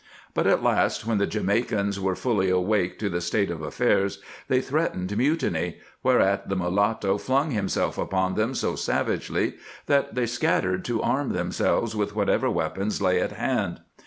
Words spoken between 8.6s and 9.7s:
savagely